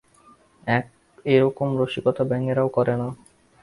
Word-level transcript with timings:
এরকম 1.25 1.67
রসিকতা 1.79 2.23
ব্যাঙেরাও 2.23 2.69
করে 2.69 2.93
না। 2.97 3.07